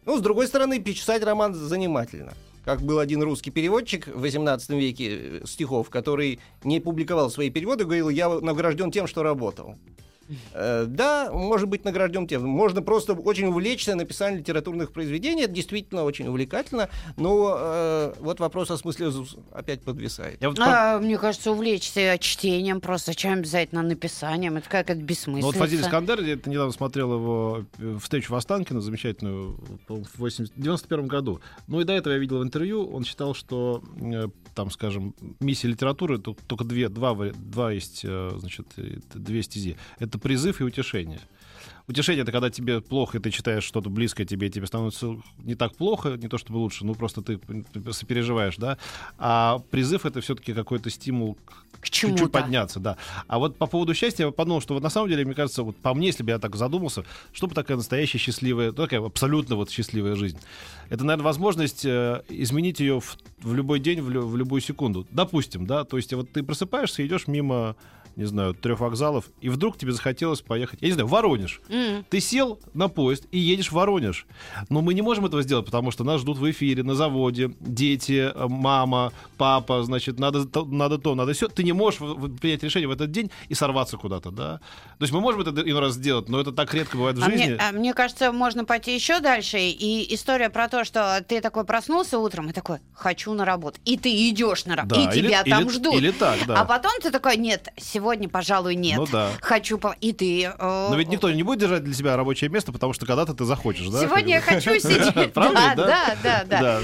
[0.06, 2.34] Ну, с другой стороны, писать роман занимательно.
[2.64, 7.86] Как был один русский переводчик в 18 веке э, стихов, который не публиковал свои переводы,
[7.86, 9.76] говорил, я награжден тем, что работал.
[10.54, 12.46] Э, Да, может быть награжден тем.
[12.46, 15.44] Можно просто очень увлечься написанием литературных произведений.
[15.44, 16.90] Это действительно очень увлекательно.
[17.18, 19.12] Но э, вот вопрос о смысле
[19.52, 20.42] опять подвисает.
[20.42, 24.58] Я вот А, мне кажется, увлечься чтением просто, чем обязательно написанием.
[24.58, 25.46] Это как это Ну, бессмысленно.
[25.46, 30.54] вот Фазиль Искандер, я это недавно смотрел его э, встречу в Останкино, замечательную, в 80
[30.56, 31.40] 91 году.
[31.68, 35.68] Ну и до этого я видел в интервью, он считал, что э, там, скажем, миссия
[35.68, 39.78] литературы, то- только две, два, два есть, э, значит, э, две стези.
[40.00, 41.20] Это призыв и утешение.
[41.88, 45.56] Утешение— это когда тебе плохо, и ты читаешь что-то близкое тебе, и тебе становится не
[45.56, 47.40] так плохо, не то чтобы лучше, ну просто ты
[47.92, 48.78] сопереживаешь, да.
[49.18, 51.38] А призыв— это все-таки какой-то стимул
[51.82, 52.18] К чему-то.
[52.20, 52.98] чуть-чуть подняться, да.
[53.28, 55.76] А вот по поводу счастья я подумал, что вот на самом деле, мне кажется, вот
[55.76, 57.04] по мне, если бы я так задумался,
[57.34, 60.38] что бы такая настоящая счастливая, ну, такая абсолютно вот счастливая жизнь.
[60.90, 65.08] Это, наверное, возможность э, изменить ее в, в любой день, в, лю- в любую секунду.
[65.12, 67.76] Допустим, да, то есть вот ты просыпаешься идешь мимо
[68.16, 71.62] не знаю, трех вокзалов, и вдруг тебе захотелось поехать, я не знаю, в Воронеж.
[71.70, 72.06] М.
[72.10, 74.26] Ты сел на поезд и едешь в Воронеж.
[74.70, 78.32] Но мы не можем этого сделать, потому что нас ждут в эфире, на заводе, дети,
[78.34, 81.48] э, мама, папа, значит, надо то, надо, то, надо все.
[81.48, 82.00] Ты не можешь
[82.40, 84.60] принять решение в этот день и сорваться куда-то, да?
[84.98, 87.26] То есть мы можем это иной раз сделать, но это так редко бывает в А
[87.30, 87.46] жизни.
[87.46, 89.58] мне, а мне кажется, можно пойти еще дальше.
[89.60, 93.80] И история про то, что ты такой проснулся утром и такой, хочу на работу.
[93.86, 95.96] И ты идешь на работу, Да, и или- тебя там или- ждут.
[95.96, 96.62] или так, да.
[96.62, 98.98] А потом ты такой, нет, сегодня, пожалуй, нет.
[98.98, 99.30] Ну да.
[99.42, 99.78] Хочу...
[99.78, 100.44] по-» И ты...
[100.44, 103.46] э, Но ведь никто не будет держать для себя рабочее место, потому что когда-то ты
[103.46, 104.02] захочешь, да?
[104.02, 105.34] Сегодня я хочу сидеть.
[105.34, 106.44] Правда, Да, да?
[106.46, 106.82] да.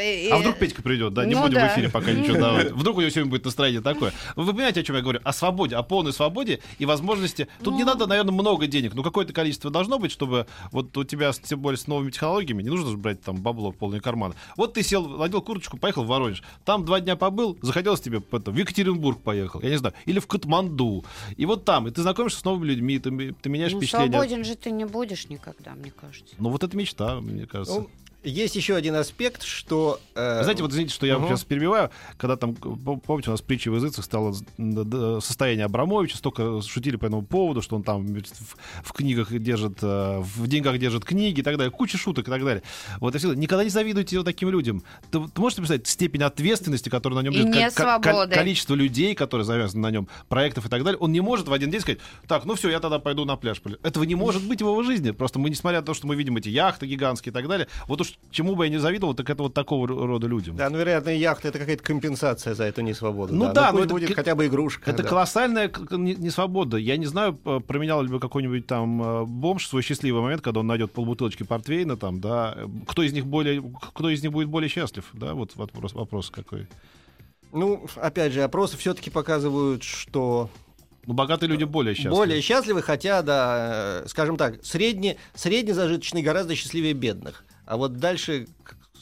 [0.00, 1.24] Э, А вдруг Петька придет, да?
[1.24, 2.72] Не Ну будем в эфире пока ничего давать.
[2.72, 4.12] Вдруг у него сегодня будет настроение такое.
[4.36, 5.20] Вы понимаете, о чем я говорю?
[5.24, 7.48] О свободе, о полной свободе и возможности.
[7.62, 7.78] Тут Ну.
[7.78, 11.60] не надо, наверное, много денег, но какое-то количество должно быть, чтобы вот у тебя, тем
[11.60, 14.34] более с новыми технологиями, не нужно же брать там бабло в полные карманы.
[14.56, 16.42] Вот ты сел, надел курточку, поехал в Воронеж.
[16.64, 21.04] Там два дня побыл, захотелось тебе в Екатеринбург поехал, я не знаю, или в Катманду.
[21.36, 24.12] И вот там, и ты знакомишься с новыми людьми, ты, ты меняешь Ну, впечатление.
[24.12, 26.34] свободен же ты не будешь никогда, мне кажется.
[26.38, 27.80] Ну вот это мечта, мне кажется.
[27.80, 27.90] Ну,
[28.22, 30.00] есть еще один аспект, что...
[30.14, 31.28] э, Знаете, вот извините, что я Мгм.
[31.28, 34.34] сейчас перебиваю, когда там, пом- помните, у нас притча в языцах стало
[35.20, 38.22] состояние Абрамовича, столько шутили по этому поводу, что он там в,
[38.84, 42.44] в книгах держит, э, в деньгах держит книги и так далее, куча шуток и так
[42.44, 42.62] далее.
[43.00, 44.82] Вот я всегда, никогда не завидуйте вот таким людям.
[45.10, 48.34] Ты, ты можете представить степень ответственности, которая на нем И лежит, нет свободы.
[48.34, 51.70] количество людей, которые завязаны на нем, проектов и так далее, он не может в один
[51.70, 53.60] день сказать, так, ну все, я тогда пойду на пляж.
[53.82, 55.10] Этого не может быть в его жизни.
[55.10, 58.00] Просто мы, несмотря на то, что мы видим эти яхты гигантские и так далее, вот
[58.00, 60.56] уж чему бы я не завидовал, так это вот такого рода людям.
[60.56, 63.34] Да, ну, вероятно, яхта— это какая-то компенсация за эту несвободу.
[63.34, 64.90] Ну да, да, но но пусть это будет хотя бы игрушка.
[64.90, 65.08] Это да.
[65.08, 66.76] колоссальная несвобода.
[66.76, 70.66] Я не знаю, променял ли бы какой-нибудь там э, бомж свой счастливый момент, когда он
[70.66, 72.56] найдет полбутылочки портвейна, там, да,
[72.88, 73.62] кто из них более,
[73.94, 76.66] кто из них будет более счастлив, да, вот вопрос, вопрос какой.
[77.52, 80.48] Ну, опять же, опросы все-таки показывают, что
[81.06, 82.16] Ну, богатые люди более счастливы.
[82.16, 87.44] более счастливы, хотя, да, э, скажем так, средне, среднезажиточные гораздо счастливее бедных.
[87.66, 88.46] А вот дальше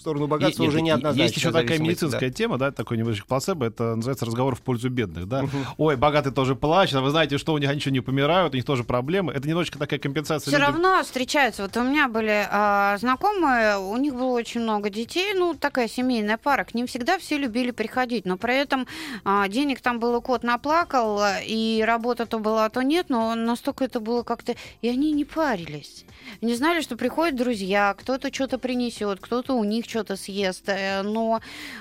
[0.01, 1.23] в сторону богатства Е- уже нет, неоднозначно.
[1.23, 5.29] Есть еще такая медицинская тема, да, такой небольшой плацебо, это называется разговор в пользу бедных,
[5.29, 5.45] да.
[5.77, 8.57] Ой, богатые тоже плачут, а вы знаете, что у них они ничего не помирают, у
[8.57, 9.35] них тоже проблемы.
[9.35, 10.51] Это немножечко такая компенсация.
[10.51, 10.83] Все людям.
[10.83, 11.63] равно встречаются.
[11.63, 16.39] Вот у меня были а, знакомые, у них было очень много детей, ну, такая семейная
[16.39, 16.65] пара.
[16.65, 18.87] К ним всегда все любили приходить, но при этом
[19.25, 24.01] а, денег там было кот наплакал, и работа то была, то нет, но настолько это
[24.01, 24.57] было как-то...
[24.81, 26.07] И они не парились.
[26.41, 30.69] Не знали, что приходят друзья, кто-то что-то принесет, кто-то у них что-то съест.
[30.69, 31.41] э, Но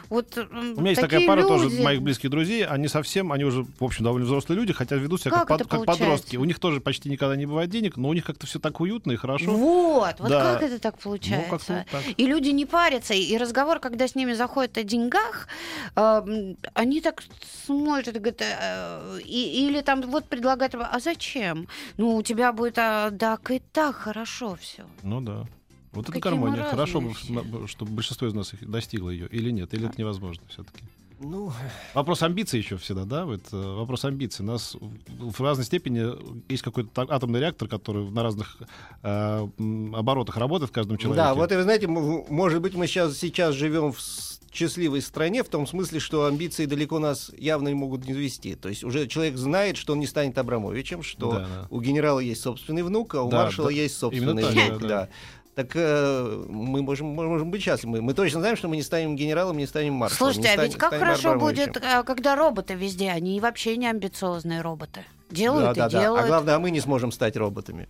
[0.10, 1.48] вот У меня есть такая пара люди...
[1.50, 2.66] тоже моих близких друзей.
[2.66, 5.68] Они совсем, они уже, в общем, довольно взрослые люди, хотя ведут себя как, Как под-
[5.68, 6.38] как подростки.
[6.38, 9.12] У них тоже почти никогда не бывает денег, но у них как-то все так уютно
[9.12, 9.52] и хорошо.
[9.52, 10.54] Вот, вот Да.
[10.54, 11.50] как это так Ну, получается?
[11.50, 12.04] как-то так.
[12.18, 15.48] И люди не парятся, и разговор, когда с ними заходит о деньгах,
[15.96, 17.24] э, они так
[17.66, 21.68] смотрят и говорят, э, и- или там вот предлагают, а зачем?
[21.98, 24.84] Ну, у тебя будет, а, так и так хорошо все.
[25.04, 25.45] Ну да.
[25.91, 26.69] Вот это Какие мы гармония.
[26.69, 30.84] Хорошо, на- чтобы большинство из нас их достигло ее или нет, или это невозможно все-таки.
[31.19, 31.52] Ну,
[31.93, 33.25] Вопрос амбиций еще всегда, да?
[33.25, 34.45] Вот, э, вопрос амбиций.
[34.45, 36.06] У нас в разной степени
[36.52, 38.58] есть какой-то атомный реактор, который на разных
[39.04, 39.47] э,
[39.93, 41.23] оборотах работает в каждом человеке.
[41.23, 43.99] да, вот и вы знаете, может быть, мы сейчас, сейчас живем в
[44.54, 48.56] счастливой стране, в том смысле, что амбиции далеко нас явно не могут не завести.
[48.56, 51.68] То есть уже человек знает, что он не станет Абрамовичем, что Да, да.
[51.70, 53.74] у генерала есть собственный внук, а у Да, маршала да.
[53.74, 54.82] есть собственный Именно так, внук.
[54.82, 55.02] да, да.
[55.02, 55.10] да.
[55.56, 58.02] Так э, мы можем, можем быть счастливы.
[58.02, 60.32] Мы точно знаем, что мы не станем генералом, не станем маршалом.
[60.34, 63.76] Слушайте, не а ведь станем- как станем хорошо будет, э, когда роботы везде, они вообще
[63.76, 65.04] не амбициозные роботы.
[65.30, 66.02] Да, Делают да, и да.
[66.02, 66.24] делают.
[66.24, 67.88] А главное, а мы не сможем стать роботами.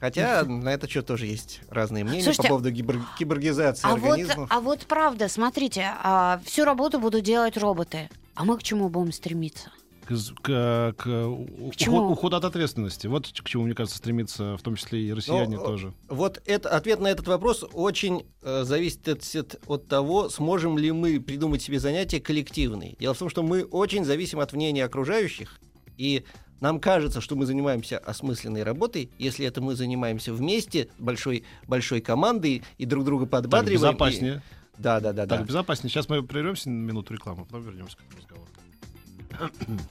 [0.00, 4.10] Хотя на это что тоже есть разные мнения Слушайте, по поводу гибер- киборгизации А вот,
[4.10, 4.48] организмов.
[4.52, 8.08] а вот правда, смотрите, а, всю работу будут делать роботы.
[8.34, 9.70] А мы к чему будем стремиться?
[10.06, 11.98] К, к- к у- чему?
[11.98, 13.06] уход- уходу от ответственности.
[13.08, 15.92] Вот к чему, мне кажется, стремится в том числе и россияне Ну, тоже.
[16.08, 20.92] Вот это, ответ на этот вопрос очень э, зависит от, от- от того, сможем ли
[20.92, 22.96] мы придумать себе занятия коллективные.
[22.98, 25.60] Дело в том, что мы очень зависим от мнения окружающих,
[25.98, 26.24] и
[26.60, 32.62] нам кажется, что мы занимаемся осмысленной работой, если это мы занимаемся вместе, большой, большой командой,
[32.78, 33.78] и друг друга Так, подбадриваем.
[33.78, 34.42] и- безопаснее.
[34.76, 35.38] Да, да, да, да.
[35.38, 35.90] Так, безопаснее.
[35.90, 39.82] Сейчас мы прервемся на минуту рекламы, потом вернемся к этому разговору.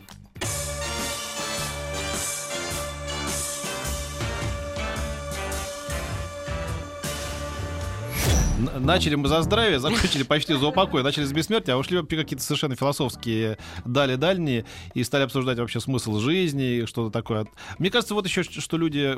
[8.57, 12.43] Начали мы за здравие, закончили почти за упокой, начали с бессмертия, а ушли вообще какие-то
[12.43, 14.65] совершенно философские дали дальние
[14.95, 17.47] и стали обсуждать вообще смысл жизни что-то такое.
[17.77, 19.15] Мне кажется, вот еще, что люди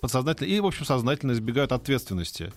[0.00, 2.52] подсознательно и, в общем, сознательно избегают ответственности.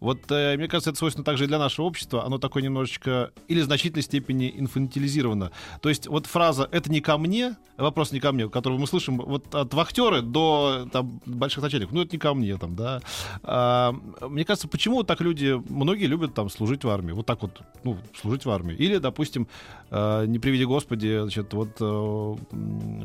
[0.00, 2.24] Вот, э, мне кажется, это свойственно также и для нашего общества.
[2.24, 5.52] Оно такое немножечко или в значительной степени инфантилизировано.
[5.80, 9.18] То есть вот фраза «это не ко мне», вопрос не ко мне, которого мы слышим
[9.18, 13.00] вот от вахтера до там, больших начальников, ну это не ко мне там, да.
[13.42, 17.60] А, мне кажется, почему так люди, многие любят там служить в армии, вот так вот,
[17.84, 18.74] ну, служить в армии.
[18.74, 19.48] Или, допустим,
[19.90, 22.36] э, не приведи Господи, значит, вот э,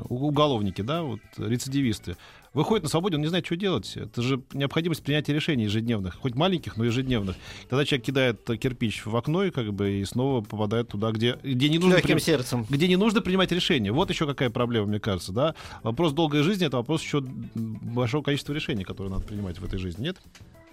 [0.09, 2.17] уголовники, да, вот рецидивисты
[2.53, 3.97] выходит на свободе, он не знает, что делать.
[3.97, 7.35] Это же необходимость принятия решений ежедневных, хоть маленьких, но ежедневных.
[7.69, 11.69] Тогда человек кидает кирпич в окно и как бы и снова попадает туда, где, где
[11.69, 12.65] не нужно Легким сердцем.
[12.69, 13.91] где не нужно принимать решения.
[13.91, 15.55] Вот еще какая проблема, мне кажется, да.
[15.81, 20.03] Вопрос долгой жизни это вопрос еще большого количества решений, которые надо принимать в этой жизни,
[20.03, 20.17] нет?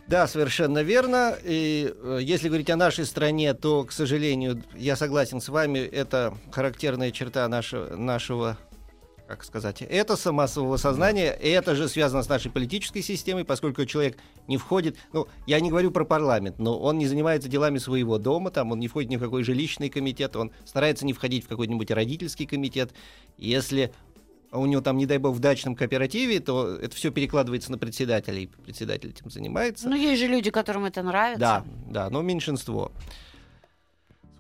[0.07, 1.37] Да, совершенно верно.
[1.45, 6.35] И э, если говорить о нашей стране, то, к сожалению, я согласен с вами, это
[6.51, 8.59] характерная черта нашего, нашего
[9.31, 14.19] как сказать, это массового сознания, и это же связано с нашей политической системой, поскольку человек
[14.49, 18.51] не входит, ну, я не говорю про парламент, но он не занимается делами своего дома,
[18.51, 21.93] там он не входит ни в какой жилищный комитет, он старается не входить в какой-нибудь
[21.93, 22.91] родительский комитет.
[23.39, 23.93] Если
[24.51, 28.37] у него там, не дай бог, в дачном кооперативе, то это все перекладывается на председателя,
[28.37, 29.89] и председатель этим занимается.
[29.89, 31.39] Ну, есть же люди, которым это нравится.
[31.39, 32.91] Да, да, но меньшинство.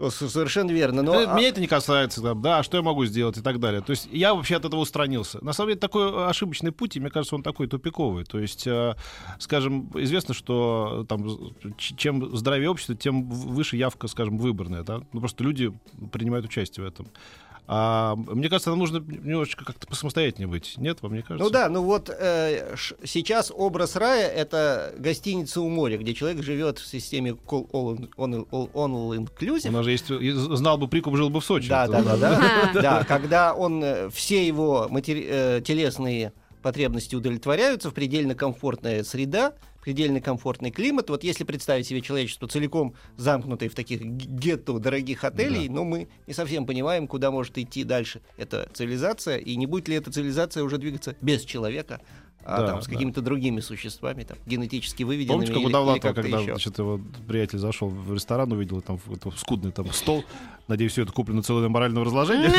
[0.08, 1.02] Совершенно верно.
[1.02, 1.12] Но...
[1.12, 1.36] А...
[1.36, 3.82] Меня это не касается, там, да, что я могу сделать и так далее.
[3.82, 5.44] То есть я вообще от этого устранился.
[5.44, 8.24] На самом деле такой ошибочный путь, и мне кажется, он такой тупиковый.
[8.24, 8.94] То есть, э,
[9.38, 11.26] скажем, известно, что там,
[11.76, 14.82] чем здоровее общество, тем выше явка, скажем, выборная.
[14.82, 15.02] Да?
[15.12, 15.72] Ну, просто люди
[16.12, 17.08] принимают участие в этом.
[17.66, 20.74] А, мне кажется, нам нужно немножечко как-то самостоятельнее быть.
[20.76, 21.44] Нет, вам не кажется?
[21.44, 26.78] Ну да, ну вот э, сейчас образ рая— это гостиница у моря, где человек живет
[26.78, 29.68] в системе all, all, all, all inclusive.
[29.68, 31.68] У нас же есть, знал бы прикуп, жил бы в Сочи.
[31.68, 32.70] Да, да, да, да.
[32.80, 40.20] Да, когда он, э, все его э, телесные потребности удовлетворяются, в предельно комфортная среда, предельно
[40.20, 41.10] комфортный климат.
[41.10, 45.74] Вот если представить себе человечество целиком замкнутое в таких гетто дорогих отелей, да.
[45.74, 49.88] но ну, мы не совсем понимаем, куда может идти дальше эта цивилизация, и не будет
[49.88, 52.00] ли эта цивилизация уже двигаться без человека,
[52.44, 53.26] а да, там, с какими-то да.
[53.26, 55.46] другими существами, там, генетически выведенными.
[55.46, 56.53] Помните, как у Довлатова, когда еще?
[56.53, 60.24] значит, его приятель зашел в ресторан, увидел там это, скудный там стол,
[60.66, 62.50] надеюсь, все это куплено целое морального разложения.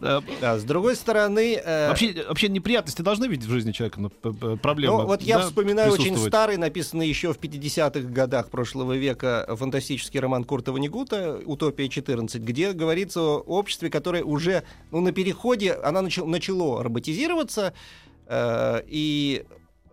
[0.00, 0.22] Да,
[0.58, 1.60] с другой стороны...
[1.64, 6.16] Э, вообще неприятности должны видеть в жизни человека, но проблемы Ну, вот я вспоминаю очень
[6.16, 13.20] старый, написанный еще в 50-х годах прошлого века фантастический роман Курта Ванигута «Утопия-14», где говорится
[13.20, 17.72] о обществе, которое уже ну, на переходе, она начало роботизироваться, Э,
[18.30, 19.44] и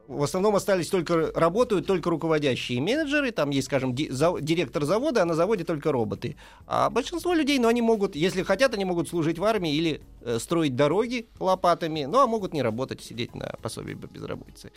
[0.07, 5.23] в основном остались только, работают только руководящие менеджеры, там есть, скажем, ди, за, директор завода,
[5.23, 6.35] а на заводе только роботы.
[6.67, 10.37] А большинство людей, ну, они могут, если хотят, они могут служить в армии или э,
[10.39, 14.71] строить дороги лопатами, ну, а могут не работать, сидеть на пособии по безработице.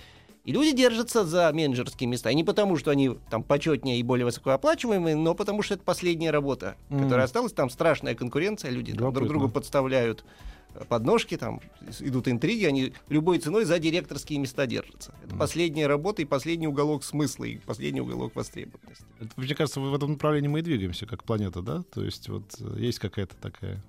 [0.45, 2.31] И люди держатся за менеджерские места.
[2.31, 6.31] И не потому, что они там почетнее и более высокооплачиваемые, но потому что это последняя
[6.31, 7.03] работа, mm.
[7.03, 7.53] которая осталась.
[7.53, 10.25] Там страшная конкуренция, люди там, друг другу подставляют
[10.89, 11.61] подножки, там
[12.01, 15.15] идут интриги, они любой ценой за директорские места держатся.
[15.25, 15.39] Это mm.
[15.39, 19.05] последняя работа и последний уголок смысла, и последний уголок востребованности.
[19.21, 21.83] Это, мне кажется, в этом направлении мы и двигаемся, как планета, да?
[21.95, 23.83] То есть вот э, есть какая-то такая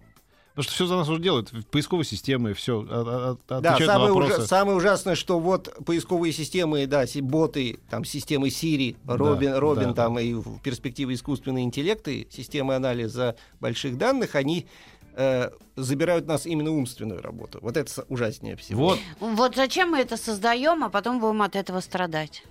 [0.59, 1.53] Потому что все за нас уже делают.
[1.71, 2.85] Поисковые системы, все.
[2.89, 8.03] А, а, а, да, самое, ужа- самое ужасное, что вот поисковые системы, да, боты, там,
[8.03, 10.21] системы Siri, Робин, да, Робин да, там, да.
[10.21, 14.67] и в перспективе искусственные интеллекты, системы анализа больших данных, они
[15.15, 17.59] э, забирают нас именно умственную работу.
[17.61, 18.89] Вот это ужаснее всего.
[18.89, 18.99] Вот.
[19.19, 22.43] вот зачем мы это создаем, а потом будем от этого страдать?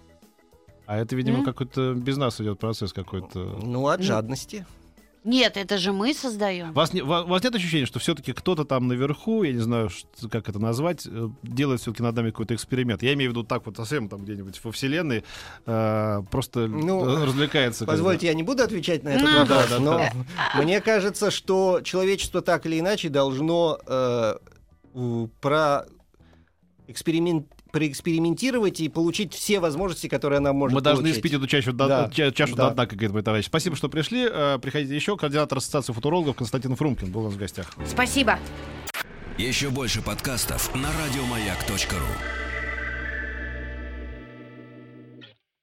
[0.86, 1.44] А это, видимо, mm?
[1.44, 3.58] какой-то без нас идет процесс какой-то.
[3.62, 4.66] Ну, от жадности.
[5.24, 6.72] Нет, это же мы создаем.
[6.72, 10.28] Вас, не, вас, вас нет ощущения, что все-таки кто-то там наверху, я не знаю, что,
[10.28, 13.02] как это назвать, э, делает все-таки над нами какой-то эксперимент.
[13.02, 15.24] Я имею в виду так вот совсем там где-нибудь во Вселенной
[15.66, 17.84] э, просто ну, развлекается.
[17.84, 18.28] Позвольте, когда...
[18.28, 20.62] я не буду отвечать на этот ну, вопрос, да, да, но да.
[20.62, 24.34] мне кажется, что человечество так или иначе должно э,
[25.40, 25.86] про
[26.86, 31.02] эксперимент проэкспериментировать и получить все возможности, которые она может Мы получить.
[31.02, 32.06] должны испить эту чашу, да.
[32.06, 32.68] до, чашу да.
[32.68, 33.46] до дна, как говорит мой товарищ.
[33.46, 34.28] Спасибо, что пришли.
[34.30, 35.16] Э, приходите еще.
[35.16, 37.72] Координатор Ассоциации футурологов Константин Фрумкин был у нас в гостях.
[37.86, 38.38] Спасибо.
[39.36, 42.47] Еще больше подкастов на радиомаяк.ру